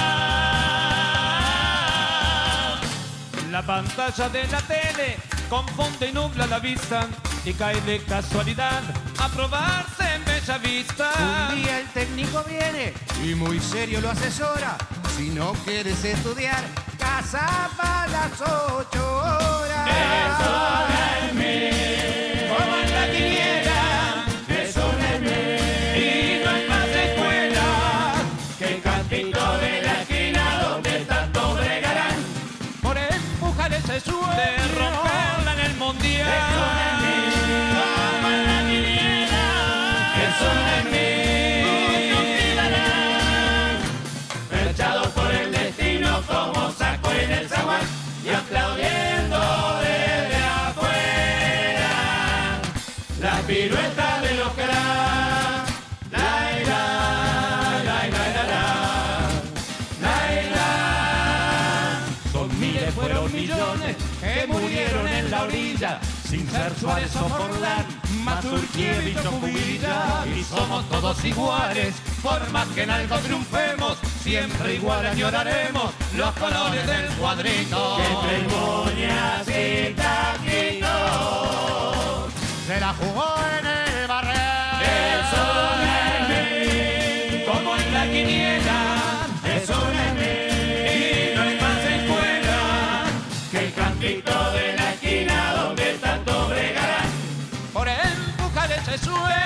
La 3.51 3.61
pantalla 3.61 4.29
de 4.29 4.47
la 4.47 4.61
tele 4.61 5.17
confunde 5.49 6.09
y 6.09 6.11
nubla 6.11 6.45
la 6.47 6.59
vista 6.59 7.07
y 7.45 7.53
cae 7.53 7.79
de 7.81 7.99
casualidad 8.03 8.81
a 9.19 9.29
probarse 9.29 10.15
en 10.15 10.25
Bella 10.25 10.57
Vista. 10.59 11.11
Un 11.49 11.61
día 11.61 11.79
el 11.79 11.87
técnico 11.89 12.43
viene 12.47 12.93
y 13.23 13.35
muy 13.35 13.59
serio 13.59 14.01
lo 14.01 14.09
asesora. 14.09 14.77
Si 15.17 15.29
no 15.29 15.53
quieres 15.65 16.03
estudiar, 16.03 16.63
casa 16.97 17.69
para 17.77 18.07
las 18.07 18.41
ocho 18.41 19.17
horas. 19.17 19.89
Eso 19.89 20.83
Sin 66.64 66.70
ser 66.70 66.80
Suárez 66.80 67.16
o 67.16 67.28
Forlán, 67.28 67.86
Mazurkiewicz 68.24 69.26
o. 69.26 69.41
Y 70.34 70.43
somos 70.43 70.88
todos 70.89 71.26
iguales, 71.26 71.95
por 72.22 72.49
más 72.51 72.68
que 72.70 72.84
en 72.84 72.91
algo 72.91 73.18
triunfemos, 73.18 73.97
siempre 74.22 74.76
igual 74.76 75.05
añoraremos 75.05 75.91
los 76.16 76.32
colores 76.36 76.88
del 76.88 77.07
cuadrito. 77.18 77.97
Que 77.97 78.03
ceremonias 78.28 79.47
y 79.49 79.93
taquitos 79.93 80.89
Se 82.66 82.80
la 82.80 82.93
jugó 82.93 83.36
en 83.59 83.66
el 83.66 83.82
empujar 98.93 99.31
ese 99.31 99.42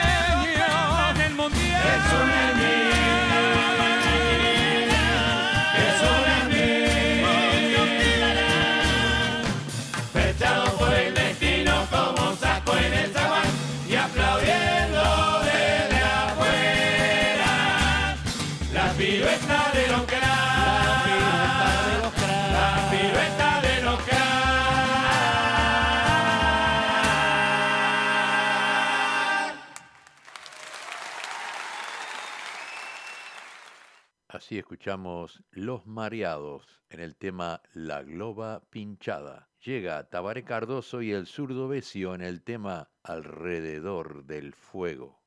Así 34.47 34.59
escuchamos 34.59 35.43
Los 35.51 35.85
Mareados 35.87 36.81
en 36.89 37.01
el 37.01 37.17
tema 37.17 37.61
La 37.73 38.01
Globa 38.01 38.61
Pinchada. 38.69 39.49
Llega 39.61 40.07
Tabaré 40.07 40.45
Cardoso 40.45 41.01
y 41.01 41.11
el 41.11 41.27
zurdo 41.27 41.67
Besio 41.67 42.15
en 42.15 42.21
el 42.21 42.41
tema 42.41 42.89
Alrededor 43.03 44.23
del 44.23 44.53
Fuego. 44.53 45.19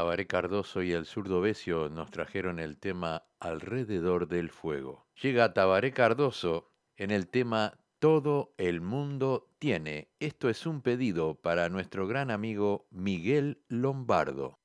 Tabaré 0.00 0.26
Cardoso 0.26 0.82
y 0.82 0.92
el 0.92 1.04
zurdo 1.04 1.42
Besio 1.42 1.90
nos 1.90 2.10
trajeron 2.10 2.58
el 2.58 2.78
tema 2.78 3.24
Alrededor 3.38 4.28
del 4.28 4.48
Fuego. 4.48 5.06
Llega 5.20 5.52
Tabaré 5.52 5.92
Cardoso 5.92 6.72
en 6.96 7.10
el 7.10 7.28
tema 7.28 7.74
Todo 7.98 8.54
el 8.56 8.80
mundo 8.80 9.50
tiene. 9.58 10.08
Esto 10.18 10.48
es 10.48 10.64
un 10.64 10.80
pedido 10.80 11.34
para 11.34 11.68
nuestro 11.68 12.08
gran 12.08 12.30
amigo 12.30 12.86
Miguel 12.90 13.62
Lombardo. 13.68 14.58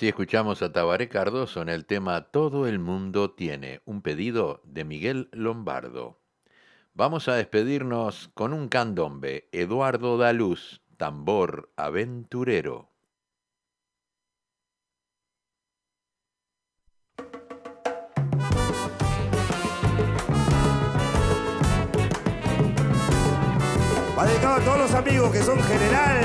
Así 0.00 0.08
escuchamos 0.08 0.62
a 0.62 0.72
Tabaré 0.72 1.10
Cardoso 1.10 1.60
en 1.60 1.68
el 1.68 1.84
tema 1.84 2.30
Todo 2.30 2.66
el 2.66 2.78
mundo 2.78 3.32
tiene, 3.32 3.82
un 3.84 4.00
pedido 4.00 4.62
de 4.64 4.86
Miguel 4.86 5.28
Lombardo. 5.30 6.22
Vamos 6.94 7.28
a 7.28 7.34
despedirnos 7.34 8.30
con 8.32 8.54
un 8.54 8.68
candombe, 8.68 9.50
Eduardo 9.52 10.16
Daluz, 10.16 10.80
tambor 10.96 11.70
aventurero. 11.76 12.88
Va 24.18 24.26
dedicado 24.26 24.54
a 24.54 24.64
todos 24.64 24.78
los 24.78 24.94
amigos 24.94 25.30
que 25.30 25.42
son 25.42 25.62
general. 25.62 26.24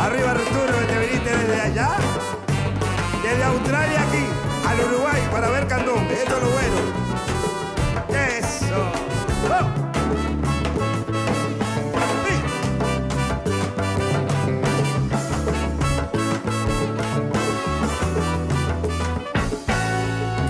Arriba 0.00 0.32
Arturo, 0.32 0.80
que 0.80 0.92
te 0.92 0.98
viniste 0.98 1.36
desde 1.36 1.60
allá. 1.60 2.37
Desde 3.28 3.44
Australia 3.44 4.00
aquí, 4.08 4.24
al 4.66 4.80
Uruguay, 4.86 5.20
para 5.30 5.50
ver 5.50 5.66
candombe. 5.66 6.14
Esto 6.14 6.36
es 6.38 6.42
lo 6.42 6.50
bueno. 6.50 6.76
Eso. 8.38 8.80
¡Oh! 9.52 9.66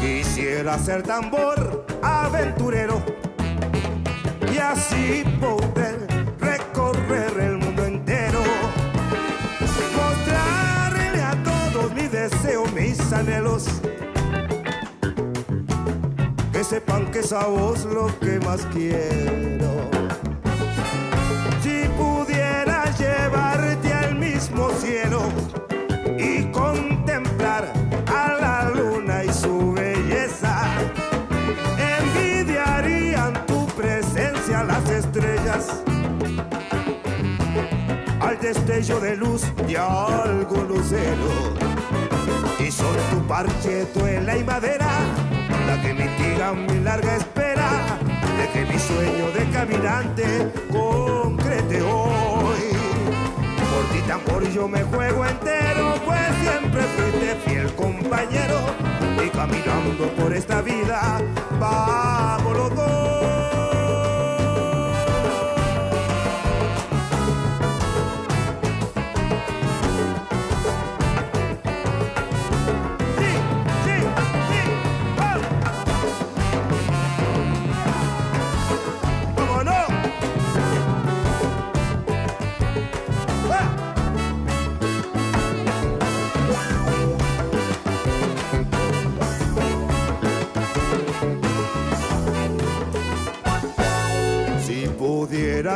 Quisiera 0.01 0.79
ser 0.79 1.03
tambor 1.03 1.85
aventurero 2.01 3.03
y 4.55 4.59
así 4.59 5.25
poder 5.41 5.88
Que 16.99 17.05
sepan 17.05 17.13
que 17.13 17.21
es 17.21 17.33
a 17.33 17.49
lo 17.49 18.07
que 18.19 18.41
más 18.41 18.67
quiero. 18.73 19.69
Si 21.63 21.89
pudiera 21.97 22.85
llevarte 22.97 23.93
al 23.93 24.17
mismo 24.17 24.71
cielo 24.81 25.23
y 26.19 26.45
contemplar 26.51 27.73
a 28.07 28.39
la 28.41 28.71
luna 28.71 29.25
y 29.25 29.33
su 29.33 29.73
belleza, 29.73 30.65
envidiarían 32.01 33.47
tu 33.47 33.67
presencia 33.69 34.65
las 34.65 34.91
estrellas 34.91 35.83
al 38.21 38.39
destello 38.41 38.99
de 39.01 39.17
luz 39.17 39.43
de 39.67 39.79
algo 39.79 40.63
lucero 40.65 41.55
y 42.59 42.71
son 42.71 42.97
tu 43.11 43.27
parchetuela 43.27 44.37
y 44.37 44.45
madera 44.45 45.18
que 45.83 45.95
mitiga 45.95 46.53
mi 46.53 46.81
larga 46.81 47.17
espera 47.17 47.99
de 48.55 48.65
mi 48.65 48.79
sueño 48.79 49.31
de 49.33 49.51
caminante 49.53 50.53
concrete 50.71 51.83
hoy 51.83 52.29
por 53.79 53.85
ti 53.93 54.01
tambor 54.07 54.43
yo 54.51 54.67
me 54.67 54.83
juego 54.83 55.25
entero, 55.25 55.95
pues 56.05 56.19
siempre 56.41 56.83
fuiste 56.83 57.37
fiel 57.47 57.73
compañero. 57.75 58.59
Y 59.25 59.29
caminando 59.31 60.09
por 60.17 60.33
esta 60.33 60.63
vida, 60.63 61.21
vamos 61.61 62.57
los 62.57 62.75
dos. 62.75 63.18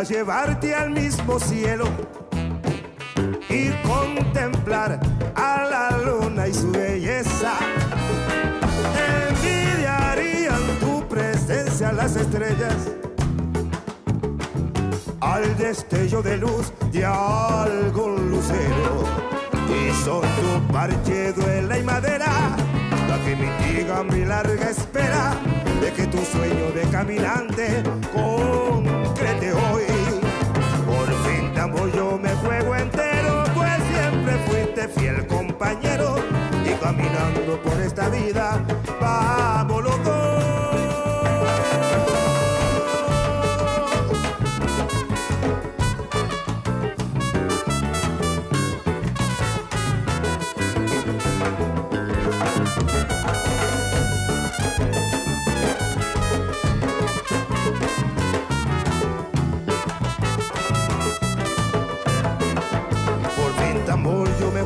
Llevarte 0.02 0.74
al 0.74 0.90
mismo 0.90 1.38
cielo 1.38 1.84
y 3.48 3.70
contemplar 3.86 4.98
a 5.34 5.64
la 5.64 5.98
luna 5.98 6.48
y 6.48 6.54
su 6.54 6.70
belleza, 6.72 7.52
envidiarían 9.28 10.60
tu 10.80 11.06
presencia 11.08 11.92
las 11.92 12.16
estrellas 12.16 12.74
al 15.20 15.56
destello 15.56 16.22
de 16.22 16.36
luz 16.36 16.72
de 16.90 17.04
algún 17.04 18.30
lucero. 18.30 19.04
Y 19.68 20.04
son 20.04 20.22
tu 20.22 20.72
parche, 20.72 21.32
duela 21.32 21.78
y 21.78 21.82
madera, 21.82 22.56
la 23.08 23.18
que 23.24 23.36
mitiga 23.36 24.02
mi 24.02 24.24
larga 24.24 24.70
espera 24.70 25.34
de 25.80 25.92
que 25.92 26.06
tu 26.06 26.18
sueño 26.18 26.72
de 26.72 26.82
caminante 26.90 27.82
concrete 28.12 29.52
hoy. 29.52 29.91
Juego 32.44 32.74
entero, 32.76 33.44
pues 33.54 33.78
siempre 33.92 34.32
fuiste 34.46 34.88
fiel 34.88 35.26
compañero. 35.26 36.16
Y 36.64 36.74
caminando 36.82 37.60
por 37.62 37.80
esta 37.80 38.08
vida, 38.08 38.64
vamos 39.00 39.71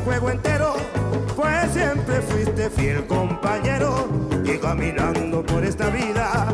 juego 0.07 0.29
entero, 0.29 0.73
pues 1.35 1.73
siempre 1.73 2.21
fuiste 2.21 2.69
fiel 2.69 3.05
compañero 3.07 4.07
y 4.45 4.57
caminando 4.57 5.43
por 5.43 5.65
esta 5.65 5.89
vida 5.89 6.47